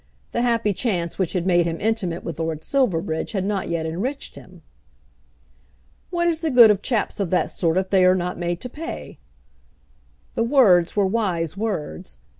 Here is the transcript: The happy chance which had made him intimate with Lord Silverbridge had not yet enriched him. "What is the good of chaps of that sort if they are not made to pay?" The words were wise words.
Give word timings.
The 0.31 0.41
happy 0.41 0.73
chance 0.73 1.19
which 1.19 1.33
had 1.33 1.45
made 1.45 1.67
him 1.67 1.79
intimate 1.79 2.23
with 2.23 2.39
Lord 2.39 2.63
Silverbridge 2.63 3.33
had 3.33 3.45
not 3.45 3.69
yet 3.69 3.85
enriched 3.85 4.33
him. 4.33 4.63
"What 6.09 6.27
is 6.27 6.39
the 6.39 6.49
good 6.49 6.71
of 6.71 6.81
chaps 6.81 7.19
of 7.19 7.29
that 7.29 7.51
sort 7.51 7.77
if 7.77 7.91
they 7.91 8.03
are 8.03 8.15
not 8.15 8.39
made 8.39 8.59
to 8.61 8.67
pay?" 8.69 9.19
The 10.33 10.41
words 10.43 10.95
were 10.95 11.05
wise 11.05 11.55
words. 11.55 12.17